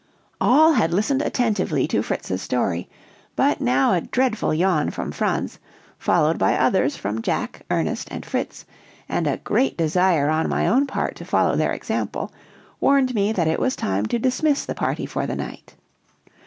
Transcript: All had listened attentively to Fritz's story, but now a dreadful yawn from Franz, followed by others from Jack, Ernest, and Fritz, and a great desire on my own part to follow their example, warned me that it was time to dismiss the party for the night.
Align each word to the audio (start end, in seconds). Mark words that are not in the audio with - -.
All 0.41 0.73
had 0.73 0.95
listened 0.95 1.21
attentively 1.21 1.87
to 1.89 2.01
Fritz's 2.01 2.41
story, 2.41 2.89
but 3.35 3.61
now 3.61 3.93
a 3.93 4.01
dreadful 4.01 4.51
yawn 4.51 4.89
from 4.89 5.11
Franz, 5.11 5.59
followed 5.99 6.39
by 6.39 6.55
others 6.55 6.95
from 6.95 7.21
Jack, 7.21 7.61
Ernest, 7.69 8.07
and 8.09 8.25
Fritz, 8.25 8.65
and 9.07 9.27
a 9.27 9.37
great 9.37 9.77
desire 9.77 10.27
on 10.27 10.49
my 10.49 10.65
own 10.65 10.87
part 10.87 11.15
to 11.17 11.23
follow 11.23 11.55
their 11.55 11.73
example, 11.73 12.33
warned 12.79 13.13
me 13.13 13.31
that 13.31 13.47
it 13.47 13.59
was 13.59 13.75
time 13.75 14.07
to 14.07 14.17
dismiss 14.17 14.65
the 14.65 14.73
party 14.73 15.05
for 15.05 15.27
the 15.27 15.35
night. 15.35 15.75